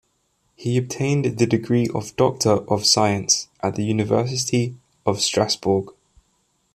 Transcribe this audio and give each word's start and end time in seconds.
He 0.55 0.77
obtained 0.77 1.37
the 1.37 1.45
degree 1.45 1.87
of 1.93 2.15
Doctor 2.15 2.53
of 2.67 2.87
Science 2.87 3.49
at 3.61 3.75
the 3.75 3.83
University 3.83 4.75
of 5.05 5.21
Strasbourg. 5.21 5.93